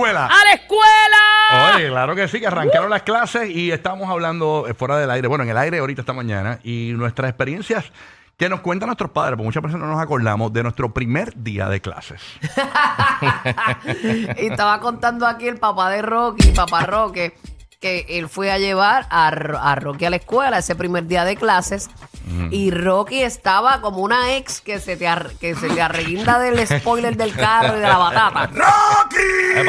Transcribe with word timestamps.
escuela. 0.00 0.26
¡A 0.26 0.44
la 0.44 0.52
escuela! 0.54 1.74
Oye, 1.76 1.88
claro 1.88 2.14
que 2.14 2.28
sí, 2.28 2.40
que 2.40 2.46
arrancaron 2.46 2.90
las 2.90 3.02
clases 3.02 3.50
y 3.50 3.70
estamos 3.70 4.08
hablando 4.08 4.66
fuera 4.76 4.98
del 4.98 5.10
aire, 5.10 5.28
bueno, 5.28 5.44
en 5.44 5.50
el 5.50 5.58
aire 5.58 5.78
ahorita 5.78 6.02
esta 6.02 6.12
mañana 6.12 6.58
y 6.62 6.92
nuestras 6.94 7.28
experiencias 7.28 7.84
que 8.36 8.48
nos 8.48 8.60
cuentan 8.60 8.86
nuestros 8.86 9.10
padres, 9.10 9.32
porque 9.32 9.44
muchas 9.44 9.62
personas 9.62 9.86
no 9.86 9.94
nos 9.94 10.02
acordamos 10.02 10.50
de 10.52 10.62
nuestro 10.62 10.94
primer 10.94 11.34
día 11.36 11.68
de 11.68 11.80
clases. 11.82 12.22
y 14.38 14.46
estaba 14.46 14.80
contando 14.80 15.26
aquí 15.26 15.46
el 15.46 15.58
papá 15.58 15.90
de 15.90 16.00
Rocky, 16.00 16.50
papá 16.52 16.86
Roque, 16.86 17.34
que 17.80 18.06
él 18.08 18.30
fue 18.30 18.50
a 18.50 18.58
llevar 18.58 19.06
a, 19.10 19.28
a 19.28 19.74
Rocky 19.74 20.06
a 20.06 20.10
la 20.10 20.16
escuela 20.16 20.56
ese 20.56 20.74
primer 20.74 21.06
día 21.06 21.26
de 21.26 21.36
clases. 21.36 21.90
Y 22.50 22.70
Rocky 22.70 23.22
estaba 23.22 23.80
como 23.80 23.98
una 24.02 24.34
ex 24.36 24.60
que 24.60 24.78
se 24.78 24.96
te, 24.96 25.08
ar- 25.08 25.32
que 25.40 25.54
se 25.54 25.68
te 25.68 25.82
arreguinda 25.82 26.38
del 26.38 26.64
spoiler 26.66 27.16
del 27.16 27.34
carro 27.34 27.76
y 27.76 27.80
de 27.80 27.86
la 27.88 27.98
batata. 27.98 28.46
¡Rocky! 28.54 29.66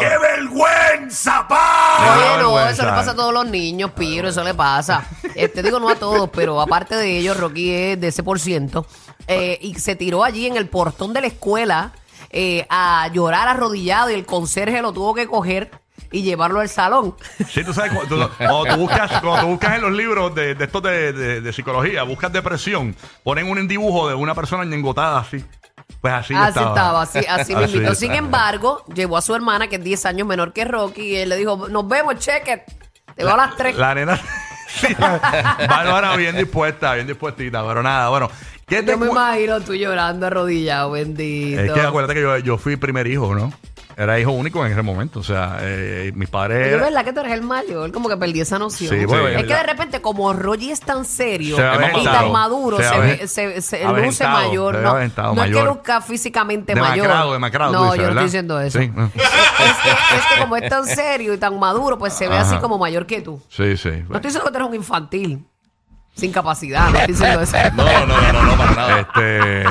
¡Qué 0.00 0.18
vergüenza, 0.18 1.46
pa! 1.48 2.14
Oye, 2.16 2.42
no, 2.42 2.60
eso 2.68 2.82
le 2.84 2.90
pasa 2.90 3.12
a 3.12 3.16
todos 3.16 3.32
los 3.32 3.46
niños, 3.46 3.90
Piro, 3.92 4.28
eso 4.28 4.42
le 4.44 4.54
pasa. 4.54 5.04
Este 5.34 5.62
digo 5.62 5.78
no 5.78 5.88
a 5.88 5.94
todos, 5.96 6.28
pero 6.30 6.60
aparte 6.60 6.96
de 6.96 7.18
ellos, 7.18 7.36
Rocky 7.36 7.70
es 7.72 8.00
de 8.00 8.08
ese 8.08 8.22
por 8.22 8.40
ciento. 8.40 8.86
eh, 9.28 9.58
y 9.60 9.74
se 9.76 9.94
tiró 9.96 10.24
allí 10.24 10.46
en 10.46 10.56
el 10.56 10.68
portón 10.68 11.12
de 11.12 11.20
la 11.20 11.26
escuela 11.28 11.92
eh, 12.30 12.66
a 12.70 13.08
llorar 13.12 13.46
arrodillado 13.48 14.10
y 14.10 14.14
el 14.14 14.26
conserje 14.26 14.82
lo 14.82 14.92
tuvo 14.92 15.14
que 15.14 15.26
coger 15.26 15.70
y 16.12 16.22
llevarlo 16.22 16.60
al 16.60 16.68
salón. 16.68 17.14
Sí, 17.48 17.64
tú 17.64 17.72
sabes, 17.74 17.92
cuando 17.92 18.16
tú, 18.28 18.30
cuando 18.36 18.64
tú 18.64 18.76
buscas, 18.76 19.10
cuando 19.20 19.40
tú 19.40 19.46
buscas 19.48 19.76
en 19.76 19.82
los 19.82 19.92
libros 19.92 20.34
de, 20.34 20.54
de 20.54 20.64
estos 20.64 20.82
de, 20.82 21.12
de- 21.12 21.40
de 21.40 21.52
psicología, 21.52 22.02
buscas 22.04 22.32
depresión, 22.32 22.94
ponen 23.24 23.48
un 23.50 23.66
dibujo 23.66 24.08
de 24.08 24.14
una 24.14 24.34
persona 24.34 24.62
engotada 24.62 25.18
así. 25.20 25.44
Pues 26.00 26.14
así, 26.14 26.34
así 26.34 26.48
estaba. 26.48 26.68
estaba, 26.68 27.02
así, 27.02 27.18
así 27.28 27.54
Así 27.54 27.76
estaba. 27.76 27.94
Sin 27.94 28.12
embargo, 28.12 28.84
llevó 28.94 29.16
a 29.16 29.22
su 29.22 29.34
hermana, 29.34 29.68
que 29.68 29.76
es 29.76 29.84
10 29.84 30.06
años 30.06 30.26
menor 30.28 30.52
que 30.52 30.64
Rocky, 30.64 31.02
y 31.02 31.16
él 31.16 31.28
le 31.28 31.36
dijo, 31.36 31.68
nos 31.68 31.86
vemos, 31.88 32.16
cheque. 32.18 32.64
Te 33.14 33.24
veo 33.24 33.34
a 33.34 33.36
las 33.36 33.56
3. 33.56 33.76
La 33.76 33.94
nena. 33.94 34.20
sí, 34.68 34.94
Bárbara 34.98 36.16
bien 36.16 36.36
dispuesta, 36.36 36.94
bien 36.94 37.06
dispuestita, 37.06 37.64
pero 37.66 37.82
nada, 37.82 38.08
bueno. 38.08 38.30
¿Qué 38.66 38.82
te 38.82 38.92
Yo 38.92 38.98
me 38.98 39.06
imagino 39.08 39.60
tú 39.60 39.74
llorando 39.74 40.26
arrodillado, 40.28 40.92
bendito. 40.92 41.60
Es 41.60 41.72
que 41.72 41.80
acuérdate 41.80 42.14
que 42.14 42.22
yo, 42.22 42.38
yo 42.38 42.56
fui 42.58 42.76
primer 42.76 43.06
hijo, 43.06 43.34
¿no? 43.34 43.52
Era 44.02 44.18
hijo 44.18 44.32
único 44.32 44.64
en 44.64 44.72
ese 44.72 44.82
momento. 44.82 45.20
O 45.20 45.22
sea, 45.22 45.58
eh, 45.60 46.12
mis 46.14 46.28
padres. 46.28 46.58
Pero 46.64 46.76
es 46.76 46.82
verdad 46.82 47.04
que 47.04 47.12
tú 47.12 47.20
eres 47.20 47.32
el 47.32 47.42
mayor, 47.42 47.92
como 47.92 48.08
que 48.08 48.16
perdí 48.16 48.40
esa 48.40 48.58
noción. 48.58 48.94
Sí, 48.98 49.04
bueno, 49.04 49.28
es 49.28 49.44
que 49.44 49.54
de 49.54 49.62
repente, 49.62 50.00
como 50.00 50.32
Roger 50.32 50.70
es 50.72 50.80
tan 50.80 51.04
serio 51.04 51.56
Se 51.56 51.62
y 51.62 51.64
aventado. 51.64 52.04
tan 52.04 52.32
maduro, 52.32 52.78
Se 52.78 52.98
ve 53.00 53.28
se, 53.62 53.84
luce 53.84 54.26
mayor. 54.26 54.76
No, 54.78 54.94
no 55.34 55.44
es 55.44 55.50
que 55.52 55.62
luzca 55.64 56.00
físicamente 56.00 56.74
Demacrado, 56.74 57.08
mayor. 57.08 57.32
demacrado, 57.32 57.72
no, 57.72 57.84
dices, 57.84 57.96
yo 57.96 58.02
no 58.02 58.08
¿verdad? 58.08 58.10
estoy 58.10 58.24
diciendo 58.24 58.60
eso. 58.60 58.78
Sí. 58.78 58.84
Es, 58.84 59.76
que, 59.82 59.90
es 60.16 60.26
que 60.34 60.40
como 60.40 60.56
es 60.56 60.68
tan 60.68 60.86
serio 60.86 61.34
y 61.34 61.38
tan 61.38 61.58
maduro, 61.58 61.98
pues 61.98 62.12
se 62.14 62.28
ve 62.28 62.36
así 62.36 62.56
como 62.58 62.78
mayor 62.78 63.06
que 63.06 63.20
tú. 63.20 63.40
Sí, 63.48 63.76
sí. 63.76 63.90
No 64.08 64.16
estoy 64.16 64.28
diciendo 64.30 64.44
que 64.44 64.50
tú 64.50 64.56
eres 64.56 64.68
un 64.68 64.74
infantil 64.74 65.46
sin 66.14 66.32
capacidad, 66.32 66.90
no 66.90 66.98
estoy 66.98 67.14
diciendo 67.14 67.40
eso. 67.40 67.56
No, 67.74 67.84
no, 67.84 68.06
no, 68.06 68.32
no, 68.32 68.42
no, 68.42 68.56
para 68.56 68.70
nada. 68.72 69.00
Este. 69.00 69.64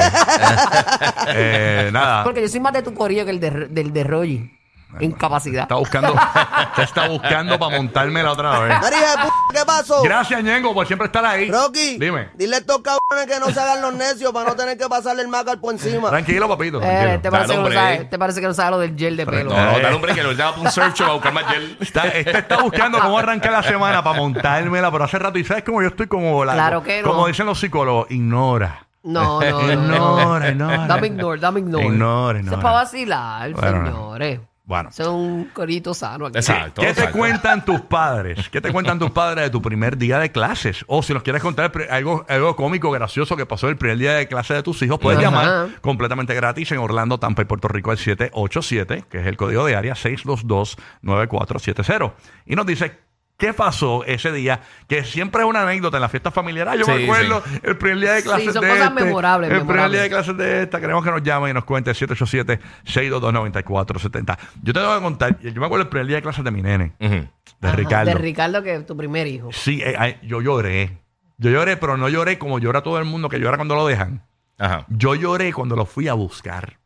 eh, 1.87 1.89
nada. 1.91 2.23
Porque 2.23 2.41
yo 2.41 2.47
soy 2.47 2.59
más 2.59 2.73
de 2.73 2.81
tu 2.81 2.93
corillo 2.93 3.25
que 3.25 3.31
el 3.31 3.39
de, 3.39 3.51
del 3.69 3.93
de 3.93 4.03
Roger. 4.03 4.60
Incapacidad. 4.99 5.63
Está 5.63 5.75
buscando. 5.75 6.13
te 6.75 6.83
está 6.83 7.07
buscando 7.07 7.57
para 7.57 7.77
montármela 7.77 8.31
otra 8.31 8.59
vez. 8.59 8.79
María, 8.81 8.99
p- 9.23 9.57
¿qué 9.59 9.65
pasó? 9.65 10.01
Gracias, 10.03 10.43
Ñengo, 10.43 10.73
por 10.73 10.85
siempre 10.87 11.05
estar 11.07 11.23
ahí. 11.25 11.49
Rocky, 11.49 11.97
Dime. 11.97 12.29
dile 12.35 12.57
a 12.57 12.59
estos 12.59 12.79
cabrones 12.81 13.33
que 13.33 13.39
no 13.39 13.49
se 13.51 13.59
hagan 13.59 13.81
los 13.81 13.93
necios 13.93 14.31
para 14.33 14.49
no 14.49 14.55
tener 14.55 14.77
que 14.77 14.87
pasarle 14.87 15.21
el 15.21 15.27
macar 15.27 15.59
por 15.59 15.73
encima. 15.73 16.09
Tranquilo, 16.09 16.47
papito. 16.49 16.77
Eh, 16.79 16.81
Tranquilo. 16.81 17.21
te, 17.21 17.31
parece 17.31 17.47
que 17.49 17.55
no 17.57 17.61
hombre. 17.63 17.75
sabe, 17.75 18.05
te 18.05 18.19
parece 18.19 18.41
que 18.41 18.47
no 18.47 18.53
sabe 18.53 18.71
lo 18.71 18.79
del 18.79 18.97
gel 18.97 19.17
de 19.17 19.25
pelo. 19.25 19.49
No, 19.51 19.57
no, 19.71 19.79
dale 19.79 19.95
un 19.95 20.01
break, 20.01 20.15
que 20.15 20.23
lo 20.23 20.35
daba 20.35 20.57
un 20.57 20.69
search 20.71 20.99
para 20.99 21.13
buscar 21.13 21.33
más 21.33 21.45
gel. 21.45 21.77
Está, 21.79 22.07
este 22.09 22.37
está 22.37 22.57
buscando 22.61 22.99
cómo 22.99 23.17
arrancar 23.17 23.51
la 23.51 23.63
semana 23.63 24.03
para 24.03 24.17
montármela, 24.19 24.91
pero 24.91 25.03
hace 25.05 25.17
rato. 25.19 25.37
Y 25.39 25.43
sabes 25.43 25.63
cómo 25.63 25.81
yo 25.81 25.87
estoy 25.89 26.07
como 26.07 26.43
la. 26.45 26.53
Claro 26.53 26.83
que 26.83 27.01
no. 27.01 27.07
Como 27.09 27.27
dicen 27.27 27.45
los 27.45 27.59
psicólogos, 27.59 28.09
ignora. 28.11 28.85
No, 29.03 29.41
no, 29.41 29.61
no. 29.61 29.71
Ignora, 29.73 30.49
ignora. 30.49 30.85
Dame 30.87 31.07
ignore, 31.07 31.39
dame 31.41 31.59
ignore. 31.61 31.85
Ignore, 31.85 32.39
Eso 32.39 32.45
ignore. 32.45 32.57
es 32.57 32.63
para 32.63 32.75
vacilar, 32.75 33.51
Bueno, 33.53 33.85
señores. 33.85 34.39
Bueno. 34.63 34.89
Eso 34.89 35.03
es 35.03 35.09
un 35.09 35.45
corito 35.53 35.93
sano 35.93 36.27
aquí. 36.27 36.37
Exacto. 36.37 36.81
¿Qué 36.81 36.87
te 36.87 37.01
exacto. 37.01 37.17
cuentan 37.17 37.65
tus 37.65 37.81
padres? 37.81 38.47
¿Qué 38.49 38.61
te 38.61 38.71
cuentan 38.71 38.99
tus 38.99 39.11
padres 39.11 39.43
de 39.45 39.49
tu 39.49 39.61
primer 39.61 39.97
día 39.97 40.19
de 40.19 40.31
clases? 40.31 40.85
O 40.87 41.03
si 41.03 41.13
nos 41.13 41.23
quieres 41.23 41.41
contar 41.41 41.73
algo, 41.89 42.25
algo 42.29 42.55
cómico, 42.55 42.89
gracioso 42.91 43.35
que 43.35 43.45
pasó 43.45 43.67
el 43.69 43.75
primer 43.77 43.97
día 43.97 44.13
de 44.13 44.27
clase 44.27 44.53
de 44.53 44.63
tus 44.63 44.81
hijos, 44.81 44.97
puedes 44.99 45.19
Ajá. 45.19 45.29
llamar 45.29 45.81
completamente 45.81 46.33
gratis 46.35 46.71
en 46.71 46.77
Orlando, 46.77 47.19
Tampa 47.19 47.41
y 47.41 47.45
Puerto 47.45 47.67
Rico 47.67 47.91
al 47.91 47.97
787, 47.97 49.03
que 49.09 49.19
es 49.19 49.27
el 49.27 49.35
código 49.35 49.65
de 49.65 49.75
área 49.75 49.93
622-9470. 49.95 52.13
Y 52.45 52.55
nos 52.55 52.65
dice 52.65 53.10
qué 53.41 53.53
pasó 53.53 54.03
ese 54.05 54.31
día, 54.31 54.61
que 54.87 55.03
siempre 55.03 55.41
es 55.41 55.47
una 55.49 55.63
anécdota 55.63 55.97
en 55.97 56.01
la 56.01 56.09
fiesta 56.09 56.29
familiar. 56.29 56.69
Ah, 56.69 56.75
yo 56.75 56.85
me 56.85 56.97
Sí, 56.97 57.03
acuerdo 57.05 57.41
el 57.63 57.75
primer 57.75 57.99
día 57.99 58.11
de 58.13 58.21
Sí, 58.21 58.27
clases 58.27 58.53
son 58.53 58.61
de 58.63 58.69
cosas 58.69 58.89
este, 58.89 59.03
memorables, 59.03 59.51
El 59.51 59.65
primer 59.65 59.89
día 59.89 60.01
de 60.03 60.09
clases 60.09 60.37
de 60.37 60.61
esta. 60.61 60.79
Queremos 60.79 61.03
que 61.03 61.09
nos 61.09 61.23
llamen 61.23 61.49
y 61.49 61.53
nos 61.55 61.65
cuente 61.65 61.89
787-622-9470. 61.91 64.37
Yo 64.61 64.73
te 64.73 64.79
voy 64.79 64.95
a 64.97 65.01
contar, 65.01 65.39
yo 65.39 65.59
me 65.59 65.65
acuerdo 65.65 65.83
el 65.83 65.89
primer 65.89 66.07
día 66.07 66.17
de 66.17 66.21
clases 66.21 66.43
de 66.43 66.51
mi 66.51 66.61
nene. 66.61 66.93
Ujú. 66.99 67.27
De 67.59 67.67
Ajá, 67.67 67.75
Ricardo. 67.75 68.11
De 68.11 68.17
Ricardo, 68.17 68.61
que 68.63 68.75
es 68.75 68.85
tu 68.85 68.95
primer 68.95 69.25
hijo. 69.25 69.49
Sí, 69.51 69.81
eh, 69.83 69.95
ay, 69.97 70.19
yo 70.21 70.41
lloré. 70.41 70.99
Yo 71.37 71.49
lloré, 71.49 71.77
pero 71.77 71.97
no 71.97 72.09
lloré 72.09 72.37
como 72.37 72.59
llora 72.59 72.83
todo 72.83 72.99
el 72.99 73.05
mundo 73.05 73.27
que 73.27 73.39
llora 73.39 73.57
cuando 73.57 73.73
lo 73.75 73.87
dejan. 73.87 74.23
Ajá. 74.59 74.85
Yo 74.89 75.15
lloré 75.15 75.51
cuando 75.51 75.75
lo 75.75 75.87
fui 75.87 76.07
a 76.07 76.13
buscar. 76.13 76.77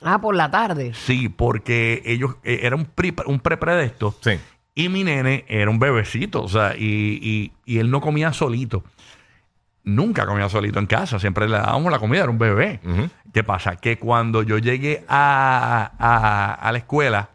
Ah, 0.00 0.18
por 0.20 0.34
la 0.34 0.50
tarde. 0.50 0.92
Sí, 0.94 1.28
porque 1.28 2.02
ellos, 2.06 2.36
eh, 2.44 2.60
era 2.62 2.76
un, 2.76 2.86
pre, 2.86 3.12
un 3.26 3.40
pre-pre 3.40 3.74
de 3.74 3.84
esto. 3.84 4.16
Sí. 4.22 4.38
Y 4.78 4.88
mi 4.88 5.02
nene 5.02 5.44
era 5.48 5.70
un 5.70 5.80
bebecito, 5.80 6.42
o 6.42 6.48
sea, 6.48 6.74
y, 6.76 7.18
y- 7.20 7.52
y 7.64 7.78
él 7.78 7.90
no 7.90 8.00
comía 8.00 8.32
solito. 8.32 8.84
Nunca 9.84 10.26
comía 10.26 10.48
solito 10.48 10.78
en 10.78 10.86
casa, 10.86 11.18
siempre 11.18 11.48
le 11.48 11.56
dábamos 11.56 11.90
la 11.90 11.98
comida, 11.98 12.22
era 12.22 12.30
un 12.30 12.38
bebé. 12.38 12.78
¿Qué 13.32 13.42
pasa? 13.42 13.76
Que 13.76 13.98
cuando 13.98 14.42
yo 14.42 14.58
llegué 14.58 15.04
a, 15.08 15.90
a- 15.98 16.54
a 16.54 16.72
la 16.72 16.78
escuela, 16.78 17.30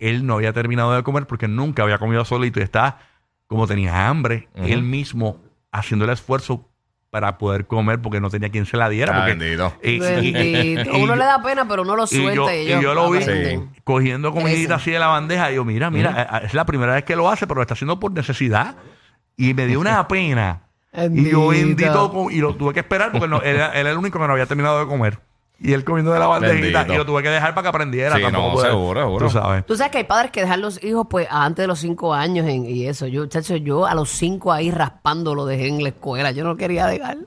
él 0.00 0.26
no 0.26 0.34
había 0.34 0.52
terminado 0.52 0.92
de 0.94 1.02
comer 1.02 1.26
porque 1.26 1.46
nunca 1.48 1.82
había 1.84 1.98
comido 1.98 2.24
solito 2.24 2.58
y 2.60 2.62
estaba, 2.64 2.98
como 3.46 3.66
tenía 3.66 4.08
hambre, 4.08 4.48
él 4.56 4.82
mismo 4.82 5.40
haciendo 5.70 6.04
el 6.04 6.10
esfuerzo 6.10 6.68
para 7.12 7.36
poder 7.36 7.66
comer 7.66 8.00
porque 8.00 8.22
no 8.22 8.30
tenía 8.30 8.48
quien 8.48 8.64
se 8.64 8.78
la 8.78 8.88
diera. 8.88 9.12
Porque, 9.14 9.34
bendito. 9.34 9.74
y- 9.82 9.90
y- 9.96 10.00
Bendito. 10.00 10.96
y 10.96 11.02
Uno 11.02 11.14
le 11.14 11.24
da 11.26 11.42
pena, 11.42 11.68
pero 11.68 11.82
uno 11.82 11.94
lo 11.94 12.04
y 12.04 12.34
yo, 12.34 12.50
y, 12.50 12.54
y 12.54 12.58
ellos 12.68 12.82
yo 12.82 12.94
lo 12.94 13.10
vi 13.10 13.18
aprenden. 13.22 13.70
cogiendo 13.84 14.32
comidita 14.32 14.76
así 14.76 14.92
de 14.92 14.98
la 14.98 15.08
bandeja. 15.08 15.52
Y 15.52 15.56
yo, 15.56 15.64
mira, 15.66 15.90
mira, 15.90 16.40
eh, 16.42 16.46
es 16.46 16.54
la 16.54 16.64
primera 16.64 16.94
vez 16.94 17.04
que 17.04 17.14
lo 17.14 17.28
hace, 17.28 17.46
pero 17.46 17.56
lo 17.56 17.60
está 17.62 17.74
haciendo 17.74 18.00
por 18.00 18.12
necesidad. 18.12 18.76
Y 19.36 19.52
me 19.52 19.66
dio 19.66 19.78
una 19.78 20.08
pena. 20.08 20.62
y 20.94 21.28
yo 21.30 21.48
Bendito. 21.48 22.28
y 22.30 22.38
lo 22.38 22.54
tuve 22.56 22.72
que 22.72 22.80
esperar 22.80 23.12
porque 23.12 23.28
no, 23.28 23.42
él, 23.42 23.56
era- 23.56 23.72
él 23.72 23.80
era 23.80 23.90
el 23.90 23.98
único 23.98 24.18
que 24.18 24.26
no 24.26 24.32
había 24.32 24.46
terminado 24.46 24.80
de 24.80 24.86
comer. 24.86 25.18
Y 25.64 25.72
él 25.74 25.84
comiendo 25.84 26.12
de 26.12 26.18
la 26.18 26.26
bandejita. 26.26 26.78
Bendito. 26.80 26.94
Y 26.94 26.96
lo 26.96 27.06
tuve 27.06 27.22
que 27.22 27.28
dejar 27.28 27.54
para 27.54 27.62
que 27.62 27.68
aprendiera. 27.68 28.16
Sí, 28.16 28.22
Tampoco 28.22 28.46
no, 28.48 28.52
puede- 28.54 28.68
seguro, 28.70 29.00
seguro. 29.02 29.26
Tú 29.26 29.32
sabes. 29.32 29.66
Tú 29.66 29.76
sabes 29.76 29.92
que 29.92 29.98
hay 29.98 30.04
padres 30.04 30.30
que 30.32 30.40
dejan 30.40 30.60
los 30.60 30.82
hijos 30.82 31.06
pues 31.08 31.28
antes 31.30 31.62
de 31.62 31.66
los 31.68 31.78
cinco 31.78 32.12
años 32.12 32.46
en- 32.48 32.66
y 32.66 32.86
eso. 32.86 33.06
Yo, 33.06 33.26
chacho, 33.26 33.54
yo 33.56 33.86
a 33.86 33.94
los 33.94 34.08
cinco 34.10 34.52
ahí 34.52 34.70
raspando 34.72 35.34
lo 35.34 35.46
dejé 35.46 35.68
en 35.68 35.82
la 35.82 35.90
escuela. 35.90 36.32
Yo 36.32 36.42
no 36.44 36.56
quería 36.56 36.86
dejar 36.88 37.18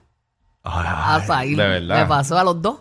a 0.63 1.15
Ay, 1.15 1.21
salir. 1.27 1.57
de 1.57 1.67
verdad. 1.67 2.01
Me 2.01 2.05
pasó 2.07 2.37
a 2.37 2.43
los 2.43 2.61
dos. 2.61 2.79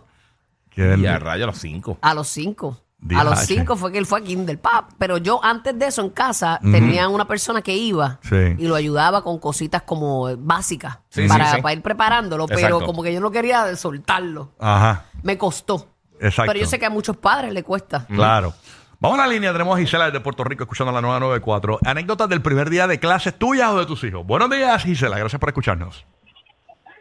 qué 0.71 0.97
Y 0.99 1.07
a 1.07 1.19
rayo 1.21 1.45
a 1.45 1.47
los 1.49 1.59
cinco. 1.59 1.99
A 2.03 2.15
los 2.15 2.27
cinco. 2.29 2.77
A 3.17 3.25
los 3.25 3.41
cinco 3.41 3.77
fue 3.77 3.93
que 3.93 3.99
él 3.99 4.07
fue 4.07 4.21
a 4.21 4.23
Kinder 4.23 4.59
Pap. 4.61 4.91
Pero 4.99 5.19
yo 5.19 5.39
antes 5.45 5.79
de 5.79 5.87
eso 5.87 6.01
en 6.03 6.11
casa 6.11 6.59
tenía 6.63 7.09
una 7.09 7.27
persona 7.27 7.61
que 7.63 7.75
iba 7.77 8.19
Sí. 8.23 8.55
y 8.59 8.67
lo 8.67 8.75
ayudaba 8.75 9.23
con 9.23 9.39
cositas 9.39 9.83
como 9.83 10.35
básicas 10.39 10.99
Sí, 11.11 11.27
para, 11.29 11.51
sí, 11.51 11.57
sí. 11.57 11.63
para 11.63 11.73
ir 11.75 11.83
preparándolo. 11.83 12.47
Pero 12.47 12.61
Exacto. 12.61 12.87
como 12.87 13.03
que 13.03 13.13
yo 13.13 13.21
no 13.21 13.31
quería 13.31 13.75
soltarlo. 13.77 14.53
Ajá. 14.59 15.05
Me 15.23 15.37
costó. 15.37 15.89
Exacto. 16.21 16.51
Pero 16.53 16.61
yo 16.65 16.67
sé 16.71 16.79
que 16.79 16.87
a 16.87 16.91
muchos 16.91 17.17
padres 17.17 17.53
le 17.53 17.63
cuesta. 17.63 18.07
Claro. 18.07 18.55
Vamos 19.01 19.19
a 19.19 19.27
la 19.27 19.29
línea, 19.33 19.53
tenemos 19.53 19.77
a 19.77 19.81
Gisela 19.81 20.07
desde 20.07 20.21
Puerto 20.21 20.45
Rico 20.45 20.63
escuchando 20.63 20.91
la 20.93 21.03
994. 21.03 21.81
Anécdotas 21.85 22.29
del 22.29 22.41
primer 22.41 22.71
día 22.71 22.87
de 22.87 22.99
clases 22.99 23.39
tuyas 23.39 23.69
o 23.71 23.79
de 23.81 23.85
tus 23.85 24.03
hijos. 24.05 24.25
Buenos 24.25 24.49
días, 24.49 24.83
Gisela, 24.83 25.19
gracias 25.19 25.39
por 25.39 25.51
escucharnos. 25.51 26.07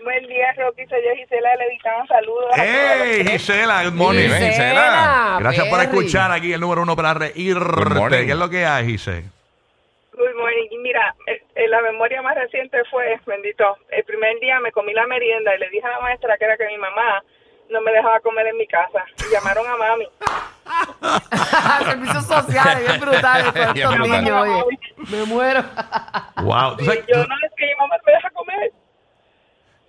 Buen 0.04 0.28
día, 0.28 0.54
Rocky. 0.58 0.86
Soy 0.88 1.00
yo, 1.06 1.16
Gisela 1.16 1.56
Levitán. 1.56 2.08
Saludos. 2.08 2.52
¡Hey. 2.56 3.26
Gisela! 3.28 3.84
Good 3.86 3.94
morning. 3.94 4.24
Gisela. 4.24 4.50
Gisela, 4.52 5.38
Gracias 5.40 5.68
por 5.68 5.80
Perry. 5.80 5.90
escuchar 5.92 6.32
aquí 6.32 6.54
el 6.54 6.60
número 6.62 6.82
uno 6.82 6.96
para 6.96 7.14
reírte. 7.14 8.26
¿Qué 8.26 8.32
es 8.32 8.38
lo 8.38 8.50
que 8.50 8.66
hay, 8.66 8.86
Gisela? 8.86 9.28
Good 10.14 10.36
morning. 10.38 10.82
Mira, 10.82 11.16
eh, 11.28 11.42
eh, 11.56 11.68
la 11.70 11.82
memoria 11.82 12.22
más 12.22 12.36
reciente 12.36 12.78
fue, 12.92 13.20
bendito, 13.26 13.78
el 13.90 14.04
primer 14.04 14.38
día 14.40 14.60
me 14.60 14.72
comí 14.72 14.94
la 14.94 15.08
merienda 15.08 15.56
y 15.56 15.60
le 15.60 15.70
dije 15.70 15.86
a 15.88 15.92
la 15.92 16.00
maestra 16.02 16.38
que 16.38 16.46
era 16.46 16.58
que 16.58 16.68
mi 16.68 16.78
mamá 16.78 17.24
no 17.70 17.82
me 17.82 17.92
dejaba 17.92 18.20
comer 18.20 18.48
en 18.48 18.58
mi 18.58 18.68
casa. 18.68 19.06
Y 19.18 19.34
llamaron 19.34 19.66
a 19.68 19.78
mami. 19.78 20.08
Servicios 21.86 22.26
sociales, 22.28 22.88
bien 22.88 23.00
brutales 23.00 23.54
Bien 23.74 23.88
estos 23.88 23.96
brutal. 23.96 24.24
niños, 24.24 24.48
oye. 24.66 24.78
Me 25.10 25.24
muero. 25.26 25.64
Wow. 26.44 26.76
¿Tú 26.78 26.84
Y 26.84 26.88
sabes- 26.88 27.06
yo 27.08 27.16
no 27.26 27.36
es 27.46 27.52
que 27.58 27.66
mi 27.66 27.76
mamá 27.76 27.96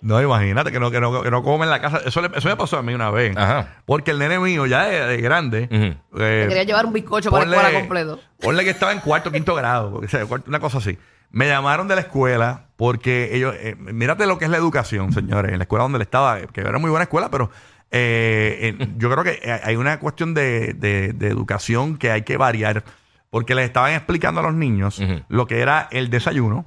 no 0.05 0.21
imagínate 0.21 0.71
que 0.71 0.79
no, 0.79 0.91
que 0.91 0.99
no, 1.01 1.21
que 1.23 1.31
no 1.31 1.41
come 1.43 1.63
en 1.65 1.71
la 1.71 1.81
casa. 1.81 2.01
Eso, 2.05 2.21
le- 2.21 2.29
eso 2.37 2.47
me 2.47 2.55
pasó 2.55 2.77
a 2.77 2.83
mí 2.83 2.93
una 2.93 3.09
vez. 3.09 3.35
Ajá. 3.35 3.77
Porque 3.85 4.11
el 4.11 4.19
nene 4.19 4.37
mío, 4.39 4.65
ya 4.67 4.85
de, 4.85 4.99
de 5.07 5.17
grande, 5.17 5.67
Ujú. 5.71 6.21
eh, 6.23 6.45
Quería 6.47 6.63
llevar 6.63 6.85
un 6.85 6.93
bizcocho 6.93 7.31
para 7.31 7.45
la 7.45 7.57
escuela 7.57 7.79
completo. 7.79 8.19
Ponle 8.39 8.63
que 8.63 8.69
estaba 8.69 8.91
en 8.91 8.99
cuarto, 8.99 9.31
quinto 9.31 9.55
grado, 9.55 9.91
porque, 9.91 10.05
o 10.05 10.09
sea, 10.09 10.25
cuarto- 10.25 10.47
una 10.49 10.59
cosa 10.59 10.77
así. 10.77 10.97
Me 11.31 11.47
llamaron 11.47 11.87
de 11.87 11.95
la 11.95 12.01
escuela 12.01 12.67
porque 12.75 13.35
ellos, 13.35 13.55
eh, 13.57 13.75
mírate 13.77 14.25
lo 14.27 14.37
que 14.37 14.45
es 14.45 14.51
la 14.51 14.57
educación, 14.57 15.11
señores, 15.11 15.51
en 15.51 15.57
la 15.57 15.63
escuela 15.63 15.83
donde 15.83 15.97
él 15.97 16.01
estaba, 16.03 16.39
que 16.41 16.61
era 16.61 16.77
muy 16.77 16.89
buena 16.91 17.03
escuela, 17.03 17.29
pero 17.31 17.49
eh, 17.91 18.75
eh, 18.79 18.87
yo 18.97 19.09
creo 19.11 19.23
que 19.23 19.59
hay 19.63 19.75
una 19.75 19.99
cuestión 19.99 20.33
de, 20.33 20.73
de- 20.73 21.13
de 21.13 21.27
educación 21.27 21.97
que 21.97 22.11
hay 22.11 22.21
que 22.21 22.37
variar, 22.37 22.83
porque 23.31 23.55
les 23.55 23.65
estaban 23.65 23.91
explicando 23.93 24.39
a 24.41 24.43
los 24.43 24.53
niños 24.53 24.99
Ujú. 24.99 25.23
lo 25.29 25.47
que 25.47 25.59
era 25.61 25.87
el 25.91 26.09
desayuno, 26.09 26.65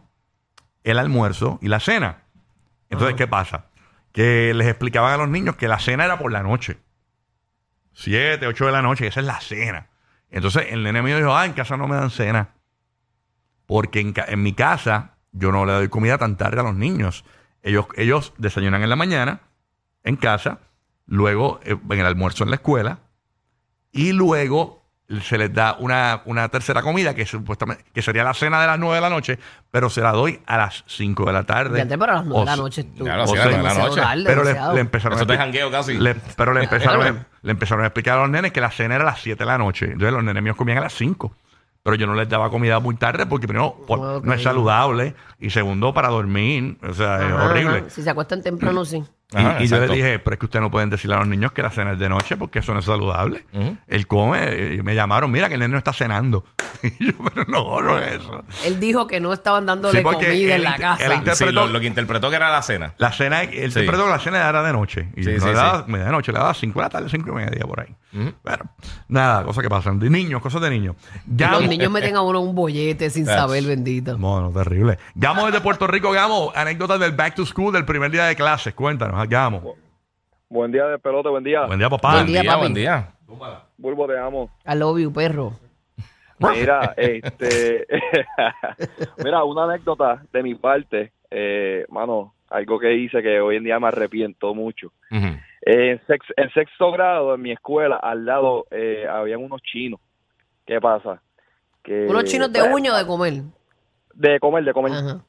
el 0.85 0.99
almuerzo 0.99 1.59
y 1.63 1.69
la 1.69 1.81
cena. 1.81 2.25
Entonces, 2.91 3.17
¿qué 3.17 3.27
pasa? 3.27 3.67
Que 4.13 4.53
les 4.55 4.67
explicaban 4.67 5.13
a 5.13 5.17
los 5.17 5.29
niños 5.29 5.57
que 5.57 5.69
la 5.69 5.79
cena 5.79 6.05
era 6.05 6.19
por 6.19 6.33
la 6.33 6.43
noche. 6.43 6.79
Siete, 7.93 8.47
ocho 8.47 8.67
de 8.67 8.73
la 8.73 8.83
noche, 8.83 9.07
esa 9.07 9.21
es 9.21 9.27
la 9.27 9.41
cena. 9.41 9.89
Entonces 10.31 10.67
el 10.71 10.83
nene 10.83 11.03
mío 11.03 11.17
dijo, 11.17 11.35
ah, 11.35 11.47
en 11.47 11.53
casa 11.53 11.77
no 11.77 11.89
me 11.89 11.97
dan 11.97 12.11
cena. 12.11 12.55
Porque 13.67 14.01
en, 14.01 14.15
en 14.17 14.43
mi 14.43 14.53
casa 14.53 15.17
yo 15.33 15.53
no 15.53 15.67
le 15.67 15.73
doy 15.73 15.89
comida 15.89 16.19
tan 16.19 16.37
tarde 16.37 16.61
a 16.61 16.65
los 16.65 16.75
niños. 16.75 17.25
Ellos, 17.63 17.87
ellos 17.97 18.33
desayunan 18.39 18.83
en 18.83 18.91
la 18.91 18.97
mañana, 18.97 19.41
en 20.05 20.17
casa, 20.17 20.61
luego 21.07 21.61
eh, 21.65 21.77
en 21.91 22.01
el 22.01 22.07
almuerzo 22.07 22.45
en 22.45 22.51
la 22.51 22.57
escuela, 22.57 23.01
y 23.93 24.13
luego 24.13 24.78
se 25.23 25.39
les 25.39 25.53
da 25.55 25.77
una, 25.79 26.21
una 26.27 26.49
tercera 26.51 26.83
comida 26.83 27.15
que 27.15 27.25
supuestamente 27.25 27.83
que 27.95 28.03
sería 28.03 28.25
la 28.25 28.35
cena 28.35 28.61
de 28.61 28.67
las 28.67 28.79
nueve 28.79 28.97
de 28.97 29.01
la 29.01 29.09
noche, 29.09 29.39
pero 29.71 29.89
se 29.89 30.03
la 30.03 30.13
doy 30.13 30.41
a 30.47 30.59
las 30.59 30.85
5 30.87 31.25
de 31.25 31.33
la 31.33 31.45
tarde. 31.45 31.77
Fíjate, 31.77 31.97
pero 31.97 32.13
a 32.13 32.15
las 32.17 32.25
nueve 32.27 32.41
O 32.43 32.45
de 32.45 32.51
la 32.51 32.57
noche 32.57 32.85
tú. 32.85 33.05
Claro, 33.05 33.27
sí, 33.27 33.33
a 33.33 33.37
las 33.37 33.45
de 33.47 33.51
la 33.53 33.57
demasiado 33.59 33.89
noche. 33.89 34.01
tarde, 34.03 34.25
pero 34.27 34.45
le, 34.75 34.81
empezaron 34.81 35.19
Eso 35.19 35.33
a 35.33 35.37
jangueo 35.37 35.71
casi. 35.71 35.99
le- 35.99 36.15
pero 36.37 36.53
le 36.53 36.61
empezaron, 36.65 37.07
a, 37.07 37.27
le 37.43 37.51
empezaron 37.51 37.85
a 37.85 37.87
explicar 37.87 38.19
a 38.19 38.21
los 38.21 38.31
nenes 38.31 38.53
que 38.53 38.61
la 38.61 38.71
cena 38.71 38.97
era 38.97 39.05
a 39.05 39.07
las 39.13 39.21
7 39.23 39.39
de 39.43 39.47
la 39.47 39.57
noche. 39.57 39.87
Entonces 39.87 40.13
los 40.13 40.23
nenes 40.23 40.43
míos 40.43 40.57
comían 40.57 40.79
a 40.79 40.83
las 40.83 40.93
5. 40.93 41.35
Pero 41.83 41.97
yo 41.97 42.07
no 42.07 42.15
les 42.15 42.29
daba 42.29 42.51
comida 42.51 42.79
muy 42.81 42.97
tarde 42.97 43.25
porque 43.25 43.47
primero 43.49 43.77
por- 43.87 44.23
no 44.23 44.33
es 44.35 44.43
saludable 44.43 45.15
y 45.39 45.49
segundo 45.49 45.95
para 45.95 46.09
dormir. 46.09 46.77
O 46.87 46.93
sea, 46.93 47.27
es 47.27 47.33
horrible. 47.33 47.79
ajá. 47.79 47.89
Si 47.91 48.03
se 48.03 48.11
acuestan 48.11 48.43
temprano, 48.43 48.85
sí. 48.85 49.03
Y, 49.31 49.37
Ajá, 49.37 49.63
y 49.63 49.69
yo 49.69 49.79
le 49.79 49.95
dije, 49.95 50.19
pero 50.21 50.35
es 50.35 50.39
que 50.41 50.47
ustedes 50.47 50.63
no 50.63 50.71
pueden 50.71 50.89
decirle 50.89 51.15
a 51.17 51.19
los 51.19 51.29
niños 51.29 51.53
que 51.53 51.63
la 51.63 51.71
cena 51.71 51.93
es 51.93 51.99
de 51.99 52.09
noche 52.09 52.39
porque 52.39 52.61
eso 52.61 52.73
no 52.73 52.79
es 52.81 52.87
saludable. 52.87 53.45
Ujú. 53.53 53.77
Él 53.87 54.07
come, 54.07 54.77
y 54.77 54.83
me 54.83 54.95
llamaron, 54.95 55.31
mira 55.31 55.49
que 55.49 55.55
el 55.55 55.61
nene 55.61 55.73
no 55.73 55.79
está 55.79 55.93
cenando. 55.93 56.45
Y 56.81 57.07
yo, 57.07 57.13
pero 57.35 57.45
no, 57.49 57.81
no 57.83 57.99
es 57.99 58.21
eso. 58.21 58.45
Él 58.65 58.79
dijo 58.79 59.09
que 59.09 59.19
no 59.19 59.33
estaban 59.33 59.67
dándole 59.67 59.99
Sí, 59.99 60.05
comida 60.05 60.55
en 60.55 60.63
la 60.63 60.77
casa. 60.77 61.35
Sí, 61.35 61.45
lo, 61.51 61.67
lo 61.67 61.81
que 61.81 61.87
interpretó 61.89 62.31
que 62.31 62.37
era 62.37 62.51
la 62.53 62.63
cena. 62.63 62.95
La 62.99 63.11
cena, 63.11 63.43
él 63.43 63.73
Sí. 63.73 63.81
interpretó 63.81 64.05
que 64.05 64.11
la 64.11 64.19
cena 64.21 64.49
era 64.49 64.63
de 64.63 64.73
noche. 64.73 65.09
Y 65.17 65.25
Sí, 65.25 65.31
no 65.33 65.41
sí, 65.41 65.47
le 65.47 65.53
daba 65.55 65.85
sí. 65.85 65.91
media 65.91 66.09
noche, 66.11 66.31
le 66.33 66.39
daba 66.39 66.55
5 66.55 66.79
de 66.79 66.83
la 66.85 66.89
tarde, 66.89 67.09
5 67.11 67.31
y 67.31 67.33
media 67.33 67.65
por 67.67 67.81
ahí. 67.81 67.95
Pero, 68.45 68.65
nada, 69.09 69.43
cosas 69.45 69.63
que 69.63 69.69
pasan. 69.69 69.99
De 69.99 70.09
niños, 70.09 70.41
cosas 70.41 70.63
de 70.63 70.71
niños. 70.71 70.95
Gamo- 71.27 71.59
Los 71.61 71.69
niños 71.69 71.91
meten 71.91 72.15
a 72.17 72.23
uno 72.23 72.41
un 72.41 72.55
bollete 72.55 73.11
sin 73.11 73.27
saber, 73.27 73.65
bendito. 73.65 74.17
Bueno, 74.17 74.51
terrible. 74.55 74.99
Gamo 75.17 75.47
desde 75.47 75.61
Puerto 75.61 75.87
Rico, 75.89 76.13
Gamo. 76.13 76.53
Anécdotas 76.55 77.01
del 77.01 77.13
back 77.13 77.35
to 77.35 77.45
school 77.45 77.73
del 77.73 77.85
primer 77.85 78.11
día 78.13 78.25
de 78.27 78.37
clases. 78.37 78.73
Cuéntanos, 78.75 79.18
Gamo. 79.27 79.75
Buen 80.49 80.73
día 80.73 80.87
de 80.87 80.99
pelota, 80.99 81.29
buen 81.29 81.45
día. 81.45 81.67
Buen 81.67 81.79
día, 81.79 81.91
papá. 81.91 82.15
Buen 82.15 82.27
día, 82.27 82.57
buen 82.57 82.75
día. 82.75 83.13
Bulbo, 83.77 84.07
te 84.07 84.19
amo. 84.19 84.51
I 84.67 84.75
love 84.77 84.99
you, 84.99 85.13
perro. 85.13 85.53
Mira, 86.39 86.95
este, 86.97 87.87
mira, 89.25 89.45
una 89.45 89.65
anécdota 89.65 90.23
de 90.33 90.43
mi 90.43 90.55
parte, 90.55 91.13
eh, 91.31 91.85
mano, 91.89 92.35
algo 92.49 92.79
que 92.79 92.95
hice 92.95 93.23
que 93.23 93.41
hoy 93.41 93.57
en 93.57 93.65
día 93.65 93.79
me 93.81 93.89
arrepiento 93.89 94.55
mucho. 94.55 94.93
Eh, 95.11 95.91
en, 95.91 96.01
sex- 96.07 96.33
en 96.37 96.51
sexto 96.53 96.93
grado, 96.93 97.35
en 97.35 97.43
mi 97.43 97.51
escuela, 97.53 97.97
al 97.97 98.25
lado, 98.25 98.67
eh, 98.71 99.07
habían 99.11 99.43
unos 99.43 99.61
chinos. 99.63 100.01
¿Qué 100.65 100.81
pasa? 100.81 101.21
Que, 101.83 102.07
Unos 102.07 102.25
chinos 102.25 102.53
de 102.53 102.61
pues, 102.61 102.73
uña 102.73 102.93
o 102.95 102.97
de 102.97 103.07
comer. 103.07 103.35
De 104.15 104.39
comer, 104.41 104.65
de 104.65 104.73
comer. 104.73 104.93
Ajá. 104.93 105.21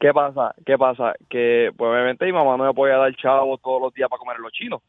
¿Qué 0.00 0.12
pasa? 0.12 0.54
¿Qué 0.66 0.76
pasa? 0.78 1.14
Que, 1.30 1.70
pues, 1.76 1.90
obviamente 1.90 2.24
mi 2.26 2.32
mamá 2.32 2.56
no 2.56 2.64
me 2.64 2.74
podía 2.74 2.96
dar 2.96 3.14
chavos 3.16 3.60
todos 3.62 3.80
los 3.82 3.94
días 3.94 4.08
para 4.08 4.18
comer 4.18 4.38
los 4.38 4.52
chinos. 4.52 4.80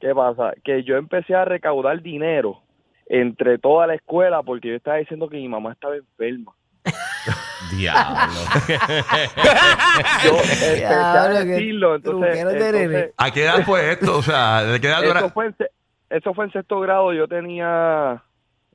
¿Qué 0.00 0.14
pasa? 0.14 0.52
Que 0.64 0.82
yo 0.84 0.96
empecé 0.96 1.34
a 1.34 1.44
recaudar 1.44 2.00
dinero 2.02 2.60
entre 3.06 3.58
toda 3.58 3.86
la 3.86 3.94
escuela 3.94 4.42
porque 4.42 4.68
yo 4.68 4.74
estaba 4.74 4.98
diciendo 4.98 5.28
que 5.28 5.36
mi 5.36 5.48
mamá 5.48 5.72
estaba 5.72 5.96
enferma. 5.96 6.52
Diablo. 7.76 8.40
Yo 10.24 10.30
empecé 10.36 10.76
Diablo, 10.76 11.36
a 11.38 11.40
qué 11.42 11.44
decirlo, 11.46 11.94
entonces, 11.96 12.30
truquero 12.40 12.50
de 12.50 12.58
nene. 12.72 12.78
entonces, 12.84 13.14
¿A 13.18 13.30
qué 13.30 13.42
edad 13.44 13.62
fue 13.64 13.92
esto? 13.92 14.16
O 14.18 14.22
sea, 14.22 14.64
¿de 14.64 14.80
qué 14.80 14.86
edad 14.88 15.04
eso, 15.04 15.30
fue 15.30 15.46
en, 15.46 15.56
se- 15.56 15.70
eso 16.08 16.34
fue 16.34 16.46
en 16.46 16.52
sexto 16.52 16.80
grado, 16.80 17.12
yo 17.12 17.28
tenía 17.28 18.22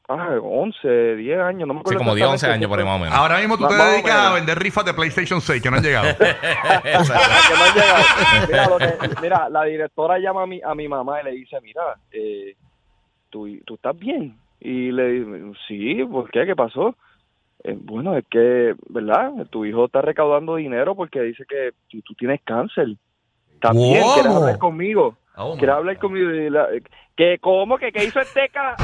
ah, 0.10 0.38
11, 0.42 1.16
10 1.16 1.40
años, 1.40 1.68
no 1.68 1.74
me 1.74 1.80
Sí, 1.80 1.82
acuerdo. 1.82 2.00
como 2.00 2.16
10, 2.16 2.28
11 2.28 2.36
exactamente 2.36 2.66
años 2.66 2.70
por 2.70 2.80
ahí 2.80 2.86
más 2.86 2.96
o 2.96 3.00
menos. 3.00 3.16
Ahora 3.18 3.38
mismo 3.40 3.58
tú 3.58 3.64
Más- 3.64 3.78
te 3.78 3.84
dedicas 3.92 4.16
a 4.16 4.34
vender 4.34 4.60
rifas 4.60 4.86
de 4.86 4.94
PlayStation 4.94 5.42
6 5.42 5.62
que 5.62 5.70
no 5.72 5.78
han 5.78 5.84
llegado. 5.84 6.08
Exacto. 6.10 7.30
que 7.48 7.54
no 7.56 7.64
han 7.64 7.76
llegado. 7.76 8.48
Mira, 8.48 8.70
lo 8.70 8.78
que- 8.78 9.22
mira, 9.22 9.50
la 9.50 9.64
directora 9.64 10.20
llama 10.20 10.44
a 10.44 10.48
mi, 10.48 10.62
a 10.64 10.76
mi 10.76 10.88
mamá 10.88 11.22
y 11.22 11.26
le 11.26 11.32
dice, 11.32 11.58
mira, 11.62 11.82
eh, 12.12 12.56
¿tú, 13.30 13.48
¿tú 13.66 13.76
estás 13.76 13.98
bien? 13.98 14.36
Y 14.60 14.92
le 14.92 15.08
digo, 15.10 15.54
sí, 15.68 16.04
¿por 16.06 16.30
qué? 16.32 16.46
¿Qué 16.46 16.56
pasó? 16.56 16.96
"Eh, 17.64 17.76
bueno, 17.80 18.16
es 18.18 18.26
que, 18.30 18.76
¿verdad? 18.90 19.32
Tu 19.50 19.66
hijo 19.66 19.86
está 19.86 20.02
recaudando 20.02 20.56
dinero 20.56 20.96
porque 20.96 21.22
dice 21.22 21.46
que 21.50 21.72
tú, 21.90 22.02
tú 22.02 22.14
tienes 22.14 22.42
cáncer. 22.44 22.88
También, 23.68 24.02
¿Cómo? 24.02 24.14
¿quieres 24.16 24.32
hablar 24.36 24.58
conmigo? 24.58 25.16
Oh, 25.38 25.56
¿Quieres 25.58 25.76
hablar 25.76 25.98
conmigo? 26.00 26.32
Y 26.32 26.50
la- 26.50 26.68
¿Que 27.18 27.38
cómo? 27.40 27.78
¿Que 27.78 27.94
qué 27.94 28.04
hizo 28.04 28.20
este 28.20 28.50
ca? 28.50 28.76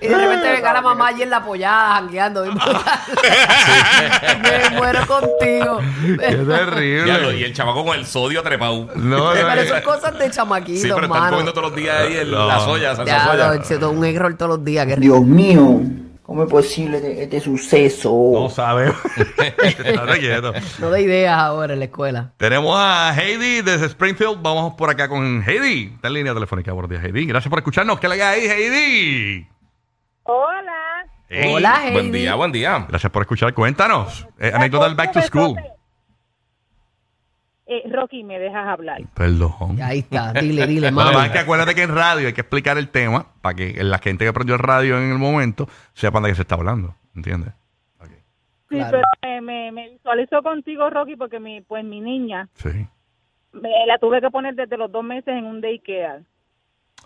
Y 0.00 0.08
de 0.08 0.16
repente 0.18 0.50
venga 0.50 0.72
la 0.72 0.80
mamá 0.82 1.08
allí 1.08 1.22
en 1.22 1.30
la 1.30 1.36
apoyada, 1.38 1.94
jangueando. 1.94 2.44
Me 2.44 2.50
muero 4.76 5.06
contigo. 5.06 5.80
Qué 6.18 6.36
terrible. 6.36 7.38
Y 7.38 7.44
el 7.44 7.52
chamaco 7.54 7.84
con 7.84 7.96
el 7.98 8.04
sodio 8.06 8.42
trepado. 8.42 8.88
No, 8.96 9.18
no, 9.18 9.30
Pero 9.32 9.60
es 9.76 9.82
cosas 9.82 10.18
de 10.18 10.30
chamaquito, 10.30 10.80
Sí, 10.80 10.88
pero 10.92 11.06
están 11.06 11.10
mano. 11.10 11.28
comiendo 11.30 11.52
todos 11.52 11.68
los 11.70 11.76
días 11.76 11.96
ahí 12.00 12.16
el- 12.16 12.30
No. 12.32 12.48
la 12.48 12.58
soya, 12.60 12.94
salsa 12.96 13.12
Ya, 13.12 13.24
soya. 13.24 13.52
no, 13.80 13.90
un 13.90 14.04
error 14.04 14.34
todos 14.36 14.50
los 14.56 14.64
días. 14.64 14.86
Dios 14.98 15.20
mío, 15.22 15.80
¿cómo 16.22 16.44
es 16.44 16.50
posible 16.50 16.98
este, 16.98 17.22
este 17.22 17.40
suceso? 17.40 18.30
No 18.32 18.48
sabemos. 18.48 18.96
No 20.78 20.90
de 20.90 21.02
ideas 21.02 21.38
ahora 21.38 21.72
en 21.74 21.78
la 21.78 21.84
escuela. 21.86 22.32
Tenemos 22.36 22.74
a 22.78 23.14
Heidi 23.14 23.62
desde 23.62 23.86
Springfield. 23.86 24.40
Vamos 24.42 24.74
por 24.74 24.90
acá 24.90 25.08
con 25.08 25.42
Heidi. 25.46 25.92
Está 25.94 26.08
en 26.08 26.14
línea 26.14 26.34
telefónica. 26.34 26.72
Buenos 26.72 26.90
días, 26.90 27.04
Heidi. 27.04 27.26
Gracias 27.26 27.50
por 27.50 27.58
escucharnos. 27.58 28.00
¿Qué 28.00 28.08
le 28.08 28.22
hay, 28.22 28.46
Heidi? 28.46 29.48
Hola. 30.24 31.06
Hey. 31.28 31.52
Hola, 31.54 31.80
Heidi. 31.82 31.92
Buen 31.92 32.12
día, 32.12 32.34
buen 32.34 32.52
día. 32.52 32.86
Gracias 32.88 33.10
por 33.12 33.22
escuchar. 33.22 33.54
Cuéntanos. 33.54 34.26
Eh, 34.38 34.52
anécdota 34.54 34.86
del 34.86 34.94
back 34.94 35.12
to 35.12 35.22
school. 35.22 35.56
Eh, 37.66 37.82
Rocky, 37.90 38.24
¿me 38.24 38.38
dejas 38.40 38.66
hablar? 38.66 39.00
Perdón. 39.14 39.80
Ahí 39.82 40.00
está, 40.00 40.32
dile, 40.32 40.66
dile, 40.66 40.90
mami. 40.92 41.26
es 41.26 41.30
que 41.30 41.38
acuérdate 41.38 41.74
que 41.74 41.82
en 41.84 41.94
radio 41.94 42.26
hay 42.26 42.32
que 42.32 42.40
explicar 42.40 42.76
el 42.76 42.88
tema 42.88 43.26
para 43.40 43.54
que 43.54 43.82
la 43.84 43.98
gente 43.98 44.24
que 44.24 44.32
prendió 44.32 44.54
el 44.56 44.60
radio 44.60 44.98
en 44.98 45.12
el 45.12 45.18
momento 45.18 45.68
sepan 45.94 46.24
de 46.24 46.30
qué 46.30 46.34
se 46.34 46.42
está 46.42 46.56
hablando. 46.56 46.94
¿Entiendes? 47.14 47.52
Sí, 48.68 48.78
Claro. 48.78 48.90
pero 49.22 49.32
eh, 49.36 49.40
me, 49.42 49.70
me 49.70 49.90
visualizo 49.90 50.42
contigo, 50.42 50.88
Rocky, 50.88 51.14
porque 51.16 51.38
mi, 51.38 51.60
pues 51.60 51.84
mi 51.84 52.00
niña 52.00 52.48
Sí. 52.54 52.70
me- 53.52 53.86
la 53.86 53.98
tuve 53.98 54.20
que 54.22 54.30
poner 54.30 54.54
desde 54.54 54.78
los 54.78 54.90
dos 54.90 55.04
meses 55.04 55.28
en 55.28 55.44
un 55.44 55.60
daycare. 55.60 56.22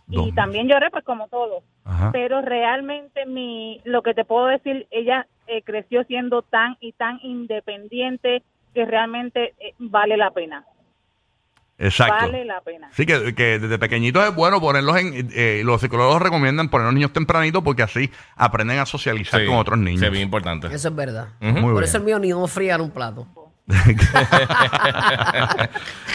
Dos 0.06 0.28
Y 0.28 0.32
también 0.32 0.68
lloré, 0.68 0.90
pues 0.90 1.02
como 1.04 1.26
todo. 1.26 1.64
Ajá. 1.84 2.10
Pero 2.12 2.40
realmente 2.40 3.26
mi, 3.26 3.80
lo 3.84 4.02
que 4.02 4.14
te 4.14 4.24
puedo 4.24 4.46
decir, 4.46 4.86
ella 4.92 5.26
eh, 5.48 5.62
creció 5.62 6.04
siendo 6.04 6.42
tan 6.42 6.76
y 6.80 6.92
tan 6.92 7.18
independiente 7.22 8.44
que 8.76 8.84
realmente 8.84 9.54
eh, 9.58 9.74
vale 9.78 10.16
la 10.16 10.30
pena. 10.30 10.64
Exacto. 11.78 12.26
Vale 12.26 12.44
la 12.44 12.60
pena. 12.60 12.88
Sí, 12.92 13.04
que, 13.04 13.34
que 13.34 13.58
desde 13.58 13.78
pequeñitos 13.78 14.24
es 14.28 14.34
bueno 14.34 14.60
ponerlos 14.60 14.96
en... 14.98 15.28
eh, 15.34 15.62
los 15.64 15.80
psicólogos 15.80 16.22
recomiendan 16.22 16.68
poner 16.70 16.84
a 16.84 16.88
los 16.88 16.94
niños 16.94 17.12
tempranito 17.12 17.62
porque 17.62 17.82
así 17.82 18.10
aprenden 18.36 18.78
a 18.78 18.86
socializar 18.86 19.40
Sí, 19.40 19.46
con 19.46 19.56
otros 19.56 19.78
niños. 19.78 20.00
Sí, 20.00 20.08
bien 20.10 20.22
importante. 20.22 20.68
Eso 20.68 20.88
es 20.88 20.94
verdad. 20.94 21.28
Ujú. 21.40 21.52
Muy 21.52 21.60
Por 21.62 21.72
bien. 21.72 21.84
eso 21.84 21.98
el 21.98 22.04
mío 22.04 22.18
ni 22.18 22.28
no 22.30 22.46
fría 22.46 22.76
en 22.76 22.80
un 22.82 22.90
plato. 22.90 23.26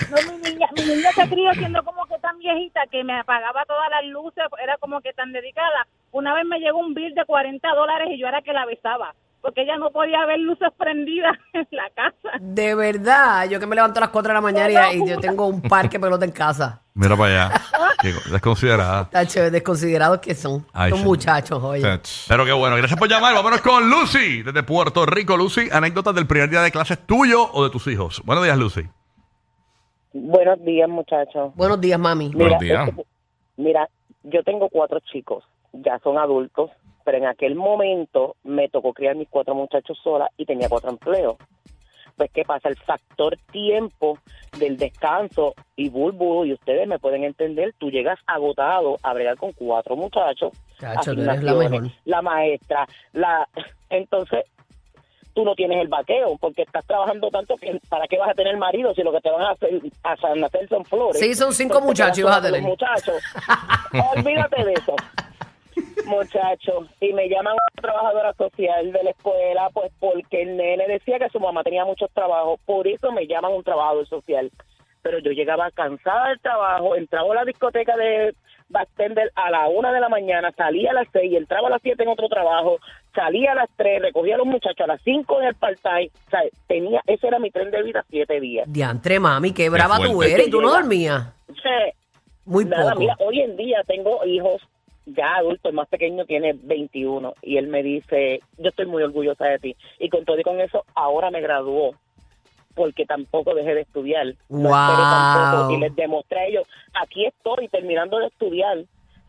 No, 0.10 0.18
mi 0.32 0.38
niña, 0.50 0.68
mi 0.76 0.84
niña 0.84 1.12
se 1.14 1.28
crió 1.30 1.54
siendo 1.54 1.84
como 1.84 2.06
que 2.06 2.18
tan 2.20 2.38
viejita 2.40 2.82
que 2.90 3.04
me 3.04 3.20
apagaba 3.20 3.64
todas 3.66 3.90
las 3.90 4.06
luces, 4.10 4.44
era 4.64 4.78
como 4.78 5.02
que 5.02 5.14
tan 5.14 5.32
dedicada. 5.32 5.86
Una 6.12 6.34
vez 6.34 6.46
me 6.46 6.60
llegó 6.60 6.80
un 6.80 6.94
bill 6.94 7.14
de 7.14 7.26
40 7.26 7.68
dólares 7.76 8.08
y 8.12 8.20
yo 8.20 8.28
era 8.28 8.42
que 8.42 8.54
la 8.54 8.66
besaba, 8.66 9.14
porque 9.42 9.62
ella 9.64 9.78
no 9.78 9.90
podía 9.92 10.26
ver 10.26 10.40
luces 10.40 10.70
prendidas 10.78 11.38
en 11.54 11.68
la 11.72 11.90
casa. 11.96 12.30
De 12.40 12.76
verdad, 12.76 13.50
yo 13.50 13.60
que 13.60 13.66
me 13.66 13.76
levanto 13.76 14.00
a 14.00 14.02
las 14.02 14.10
4 14.10 14.30
de 14.30 14.34
la 14.34 14.42
mañana 14.42 14.94
y, 14.94 15.02
y 15.02 15.10
yo 15.10 15.20
tengo 15.20 15.48
un 15.48 15.62
parque 15.62 15.98
de 15.98 16.04
pelota 16.04 16.26
en 16.26 16.32
casa. 16.32 16.82
Mira 16.94 17.16
para 17.16 17.46
allá. 17.48 17.62
Qué 18.02 18.14
desconsiderada. 18.32 19.10
Tacho, 19.10 19.50
desconsiderados 19.50 20.20
que 20.20 20.34
son. 20.36 20.66
Ay, 20.74 20.88
Estos 20.90 21.00
sí. 21.02 21.06
muchachos, 21.06 21.64
oye. 21.64 21.82
Tach. 21.82 22.08
Pero 22.28 22.46
qué 22.46 22.52
bueno, 22.52 22.76
gracias 22.76 23.00
por 23.00 23.08
llamar. 23.08 23.34
Vámonos 23.36 23.62
con 23.62 23.90
Lucy, 23.90 24.42
desde 24.44 24.64
Puerto 24.64 25.06
Rico. 25.06 25.38
Lucy, 25.38 25.70
anécdotas 25.72 26.14
del 26.16 26.26
primer 26.28 26.50
día 26.50 26.62
de 26.62 26.72
clases 26.72 26.98
tuyo 27.06 27.48
o 27.54 27.64
de 27.64 27.70
tus 27.70 27.86
hijos. 27.88 28.22
Buenos 28.26 28.44
días, 28.44 28.58
Lucy. 28.58 28.82
Buenos 30.14 30.64
días, 30.66 30.90
muchachos. 30.90 31.54
Buenos 31.56 31.80
días, 31.80 32.00
mami. 32.00 32.30
Buenos 32.34 32.60
días. 32.60 32.90
este, 32.90 33.06
mira, 33.58 33.88
yo 34.24 34.44
tengo 34.44 34.68
cuatro 34.70 35.00
chicos, 35.12 35.44
ya 35.74 36.00
son 36.00 36.18
adultos, 36.18 36.70
pero 37.04 37.18
en 37.18 37.26
aquel 37.26 37.56
momento 37.56 38.36
me 38.44 38.70
tocó 38.70 38.94
criar 38.94 39.16
mis 39.16 39.30
cuatro 39.30 39.56
muchachos 39.56 39.98
sola 40.04 40.30
y 40.38 40.46
tenía 40.46 40.70
cuatro 40.70 40.90
empleos. 40.90 41.36
Pues, 42.18 42.30
¿qué 42.32 42.44
pasa? 42.44 42.70
El 42.70 42.78
factor 42.78 43.38
tiempo 43.52 44.20
del 44.60 44.78
descanso 44.78 45.56
y 45.76 45.90
bulbu, 45.90 46.46
y 46.46 46.54
ustedes 46.54 46.88
me 46.88 47.00
pueden 47.00 47.24
entender, 47.24 47.74
tú 47.78 47.90
llegas 47.90 48.20
agotado 48.28 48.98
a 49.02 49.14
bregar 49.14 49.38
con 49.38 49.54
cuatro 49.54 49.96
muchachos, 49.96 50.52
Chacho, 50.80 51.16
tú 51.16 51.22
eres 51.22 51.42
la 51.42 51.54
mejor. 51.54 51.90
la 52.06 52.22
maestra, 52.22 52.88
la... 53.14 53.48
Entonces, 53.90 54.46
tú 55.34 55.44
no 55.44 55.56
tienes 55.56 55.82
el 55.82 55.88
vaqueo 55.88 56.38
porque 56.40 56.64
estás 56.64 56.86
trabajando 56.86 57.30
tanto 57.30 57.56
que 57.56 57.80
para 57.90 58.08
qué 58.08 58.18
vas 58.18 58.30
a 58.30 58.34
tener 58.34 58.58
marido 58.58 58.94
si 58.94 59.02
lo 59.02 59.12
que 59.12 59.22
te 59.22 59.32
van 59.32 59.42
a 59.44 59.52
hacer 59.52 59.82
a 60.04 60.14
hacer 60.46 60.70
son 60.70 60.86
flores. 60.86 61.20
Sí, 61.20 61.34
son 61.36 61.54
cinco 61.54 61.78
Entonces, 61.80 61.88
muchachos 61.88 62.18
y 62.20 62.24
vas 62.24 62.38
a 62.38 62.42
tener. 62.42 62.62
muchachos. 62.62 63.16
Olvídate 64.16 64.64
de 64.64 64.74
eso. 64.74 64.96
Muchachos, 66.12 66.88
y 67.00 67.14
me 67.14 67.30
llaman 67.30 67.54
una 67.54 67.82
trabajadora 67.82 68.34
social 68.34 68.92
de 68.92 69.04
la 69.04 69.10
escuela, 69.12 69.70
pues 69.74 69.92
porque 70.00 70.42
el 70.42 70.58
nene 70.58 70.86
decía 70.88 71.18
que 71.20 71.30
su 71.30 71.40
mamá 71.40 71.64
tenía 71.64 71.86
muchos 71.86 72.12
trabajos, 72.12 72.60
por 72.66 72.86
eso 72.88 73.12
me 73.12 73.26
llaman 73.28 73.54
un 73.54 73.64
trabajador 73.64 74.06
social. 74.08 74.52
Pero 75.02 75.20
yo 75.20 75.32
llegaba 75.32 75.72
cansada 75.72 76.30
del 76.30 76.40
trabajo, 76.42 76.96
entraba 76.96 77.32
a 77.32 77.36
la 77.38 77.46
discoteca 77.46 77.96
de 77.96 78.36
bartender 78.70 79.32
a 79.36 79.50
la 79.50 79.68
una 79.70 79.92
de 79.92 80.00
la 80.00 80.10
mañana, 80.10 80.52
salía 80.56 80.92
a 80.92 80.94
las 80.94 81.08
seis, 81.12 81.34
entraba 81.36 81.68
a 81.68 81.72
las 81.72 81.82
siete 81.82 82.04
en 82.04 82.10
otro 82.10 82.28
trabajo, 82.30 82.78
salía 83.16 83.54
a 83.54 83.56
las 83.56 83.70
tres, 83.76 84.02
recogía 84.02 84.36
a 84.36 84.38
los 84.38 84.48
muchachos 84.48 84.82
a 84.82 84.88
las 84.88 85.02
cinco 85.04 85.42
en 85.42 85.48
el 85.48 85.56
part-time, 85.56 86.12
o 86.28 86.30
sea, 86.30 86.42
tenía, 86.68 87.02
ese 87.08 87.28
era 87.28 87.40
mi 87.40 87.52
tren 87.52 87.72
de 87.72 87.84
vida 87.84 88.06
siete 88.10 88.40
días. 88.40 88.66
Diantre, 88.72 89.20
mami, 89.20 89.54
qué 89.54 89.70
brava 89.70 89.98
tú 89.98 90.22
eres. 90.24 90.48
¿Y 90.48 90.52
tú 90.52 90.62
no 90.62 90.70
dormías? 90.72 91.34
Sea, 91.62 91.92
Muy 92.46 92.66
Nada, 92.66 92.92
poco. 92.92 93.00
mira, 93.00 93.16
hoy 93.20 93.42
en 93.42 93.56
día 93.58 93.82
tengo 93.88 94.24
hijos 94.26 94.62
ya 95.06 95.36
adultos, 95.36 95.66
el 95.70 95.74
más 95.76 95.88
pequeño 95.88 96.26
tiene 96.26 96.54
21 96.62 97.34
y 97.42 97.58
él 97.58 97.68
me 97.68 97.82
dice, 97.84 98.42
yo 98.58 98.70
estoy 98.70 98.86
muy 98.86 99.04
orgullosa 99.04 99.46
de 99.46 99.60
ti. 99.60 99.76
Y 100.00 100.10
con 100.10 100.24
todo 100.26 100.40
y 100.40 100.44
con 100.44 100.60
eso, 100.62 100.86
ahora 100.96 101.32
me 101.32 101.42
graduó 101.42 101.96
porque 102.76 103.06
tampoco 103.06 103.54
dejé 103.54 103.74
de 103.76 103.82
estudiar. 103.82 104.34
Wow. 104.50 104.72
tampoco 104.72 105.72
y 105.74 105.80
les 105.80 105.96
demostré 105.96 106.40
a 106.40 106.46
ellos, 106.46 106.64
aquí 107.02 107.26
estoy 107.26 107.68
terminando 107.68 108.18
de 108.20 108.28
estudiar, 108.28 108.78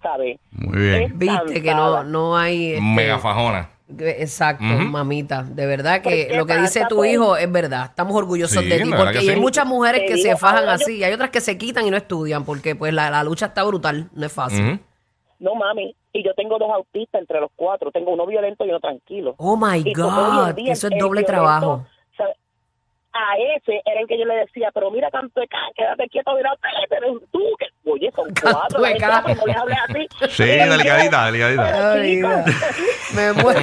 ¿sabes? 0.02 0.38
Muy 0.52 0.78
bien. 0.80 1.18
Viste 1.18 1.62
que 1.62 1.74
no, 1.74 2.04
no 2.04 2.36
hay... 2.36 2.72
este, 2.74 2.80
Mega 2.82 3.18
fajona. 3.18 3.68
Exacto, 3.98 4.64
mamita. 4.64 5.42
De 5.42 5.66
verdad 5.66 6.00
que 6.00 6.28
¿qué 6.28 6.36
lo 6.36 6.46
que 6.46 6.56
dice 6.56 6.84
tu 6.88 6.96
pues? 6.96 7.12
hijo 7.12 7.36
es 7.36 7.50
verdad. 7.50 7.86
Estamos 7.90 8.14
orgullosos 8.16 8.62
Sí, 8.62 8.68
de 8.68 8.80
ti. 8.80 8.90
Porque 8.96 9.12
que 9.12 9.18
hay 9.18 9.34
sí. 9.34 9.40
muchas 9.40 9.66
mujeres 9.66 10.02
Te 10.02 10.06
que 10.06 10.14
digo, 10.14 10.30
se 10.30 10.36
fajan 10.36 10.64
yo- 10.64 10.70
así 10.70 10.96
y 10.98 11.04
hay 11.04 11.12
otras 11.12 11.28
que 11.30 11.40
se 11.42 11.58
quitan 11.58 11.86
y 11.86 11.90
no 11.90 11.96
estudian 11.98 12.44
porque 12.44 12.74
pues 12.74 12.94
la, 12.94 13.10
la 13.10 13.22
lucha 13.22 13.46
está 13.46 13.62
brutal. 13.64 14.08
No 14.14 14.24
es 14.24 14.32
fácil. 14.32 14.64
Ujú. 14.64 14.78
No, 15.42 15.54
mami. 15.56 15.94
Y 16.12 16.22
yo 16.24 16.32
tengo 16.34 16.56
dos 16.58 16.70
autistas 16.70 17.20
entre 17.20 17.40
los 17.40 17.50
cuatro. 17.56 17.90
Tengo 17.90 18.12
uno 18.12 18.24
violento 18.26 18.64
y 18.64 18.68
uno 18.68 18.78
tranquilo. 18.80 19.34
Oh 19.38 19.56
my 19.56 19.82
Y 19.84 19.92
God, 19.92 20.54
día 20.54 20.72
eso 20.72 20.86
es 20.86 20.92
doble 20.98 21.22
violento, 21.22 21.26
trabajo. 21.32 21.86
A 23.14 23.36
ese 23.56 23.82
era 23.84 24.00
el 24.00 24.06
que 24.06 24.18
yo 24.18 24.24
le 24.24 24.36
decía, 24.36 24.70
pero 24.72 24.90
mira, 24.90 25.10
canto 25.10 25.38
de 25.38 25.46
ca- 25.46 25.58
quédate 25.76 26.08
quieto, 26.08 26.32
mira, 26.34 26.50
pero 26.88 27.20
tú, 27.30 27.40
que, 27.58 27.66
oye, 27.90 28.10
son 28.16 28.26
cuatro, 28.42 28.80
de 28.80 28.82
la 28.82 28.88
gente, 28.88 29.00
ca- 29.06 29.22
pues, 29.22 29.36
no 29.36 29.44
les 29.46 29.56
hables 29.56 29.78
así. 29.86 30.08
Sí. 30.30 30.42
Ay, 30.44 32.16
Chicos, 32.16 33.14
Me 33.14 33.32
muero. 33.34 33.60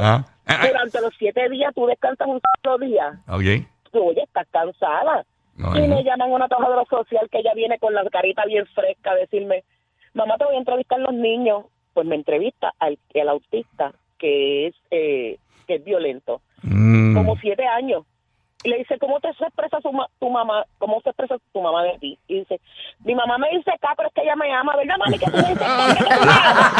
Ah. 0.00 0.24
Durante 0.46 1.00
los 1.00 1.12
siete 1.18 1.48
días 1.50 1.74
tú 1.74 1.86
descansas 1.86 2.26
un 2.26 2.40
solo 2.62 2.78
día, 2.78 3.20
Ok. 3.28 3.66
tú, 3.92 4.08
oye, 4.08 4.22
estás 4.22 4.46
cansada. 4.50 5.24
No, 5.58 5.76
y 5.76 5.86
no. 5.86 5.96
me 5.96 6.04
llaman 6.04 6.30
una 6.32 6.48
trabajadora 6.48 6.84
social 6.88 7.28
que 7.30 7.38
ella 7.40 7.52
viene 7.54 7.78
con 7.78 7.92
la 7.92 8.04
carita 8.10 8.44
bien 8.46 8.64
fresca 8.66 9.10
a 9.10 9.16
decirme, 9.16 9.64
mamá, 10.14 10.38
te 10.38 10.44
voy 10.44 10.54
a 10.54 10.58
entrevistar 10.58 10.98
los 11.00 11.12
niños. 11.14 11.64
Pues 11.94 12.06
me 12.06 12.14
entrevista 12.14 12.72
al 12.78 12.98
el 13.12 13.28
autista 13.28 13.92
que 14.18 14.68
es 14.68 14.74
eh, 14.90 15.38
que 15.66 15.74
es 15.76 15.84
violento, 15.84 16.40
Mm. 16.62 17.14
como 17.16 17.36
siete 17.36 17.66
años. 17.66 18.04
Y 18.64 18.70
le 18.70 18.78
dice, 18.78 18.98
¿cómo 18.98 19.20
te 19.20 19.28
expresa 19.28 19.78
su 19.80 19.92
ma- 19.92 20.08
tu 20.18 20.28
mamá? 20.30 20.64
¿Cómo 20.78 21.00
se 21.02 21.10
expresa 21.10 21.36
tu 21.52 21.60
mamá 21.62 21.84
de 21.84 21.96
ti? 22.00 22.18
Y 22.26 22.40
dice, 22.40 22.60
mi 23.04 23.14
mamá 23.14 23.38
me 23.38 23.48
dice 23.56 23.70
acá, 23.70 23.94
pero 23.96 24.08
es 24.08 24.14
que 24.14 24.22
ella 24.22 24.34
me 24.34 24.52
ama, 24.52 24.74
¿verdad, 24.76 24.96
mami? 24.98 25.16
Que 25.18 25.26
tú 25.26 25.36
me 25.36 25.42
dices 25.48 25.62
acá, 25.62 25.94
que 25.94 26.04
te 26.04 26.12
ama?" 26.12 26.72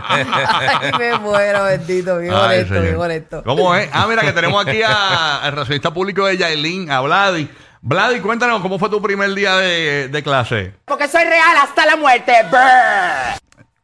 Ay, 0.82 0.90
me 0.98 1.18
muero, 1.18 1.64
bendito. 1.64 2.18
Bien 2.18 2.32
señor. 2.66 2.82
bien 2.82 2.96
honesto. 2.96 3.42
¿Cómo 3.44 3.74
es? 3.76 3.88
Ah, 3.92 4.06
mira, 4.08 4.22
que 4.22 4.32
tenemos 4.32 4.66
aquí 4.66 4.82
a- 4.82 5.36
al 5.42 5.52
relacionista 5.52 5.92
público 5.92 6.26
de 6.26 6.36
Yailin, 6.36 6.90
a 6.90 7.00
Vladi. 7.00 7.48
Vladi, 7.82 8.20
cuéntanos, 8.20 8.60
¿cómo 8.60 8.78
fue 8.78 8.90
tu 8.90 9.00
primer 9.00 9.32
día 9.34 9.56
de, 9.56 10.08
de 10.08 10.22
clase? 10.22 10.74
Porque 10.84 11.06
soy 11.08 11.24
real 11.24 11.56
hasta 11.62 11.86
la 11.86 11.96
muerte. 11.96 12.32
Brr. 12.50 13.38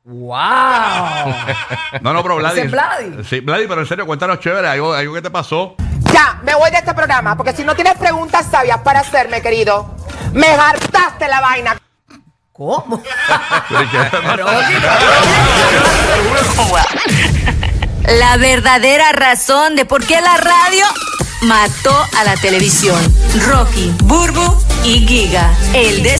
¡Wow! 0.04 0.36
No, 2.02 2.12
no, 2.12 2.22
pero 2.22 2.36
Vladi. 2.36 2.58
¿Ese 2.58 2.66
es 2.66 2.72
Vladi? 2.72 3.24
Sí, 3.24 3.40
Vladi, 3.40 3.66
pero 3.66 3.80
en 3.80 3.86
serio, 3.86 4.04
cuéntanos 4.06 4.38
chévere, 4.40 4.68
algo, 4.68 4.92
algo 4.92 5.14
que 5.14 5.22
te 5.22 5.30
pasó. 5.30 5.74
Ya, 6.16 6.40
me 6.44 6.54
voy 6.54 6.70
de 6.70 6.78
este 6.78 6.94
programa, 6.94 7.36
porque 7.36 7.52
si 7.52 7.62
no 7.62 7.74
tienes 7.74 7.92
preguntas 7.98 8.46
sabias 8.50 8.78
para 8.78 9.00
hacerme, 9.00 9.42
querido, 9.42 9.94
me 10.32 10.46
hartaste 10.46 11.28
la 11.28 11.42
vaina. 11.42 11.76
¿Cómo? 12.54 13.02
La 18.08 18.36
verdadera 18.38 19.12
razón 19.12 19.76
de 19.76 19.84
por 19.84 20.06
qué 20.06 20.18
la 20.22 20.38
radio 20.38 20.86
mató 21.42 21.94
a 22.16 22.24
la 22.24 22.34
televisión. 22.36 22.96
Rocky, 23.46 23.92
Burbu 24.04 24.56
y 24.84 25.06
Giga. 25.06 25.52
El 25.74 26.02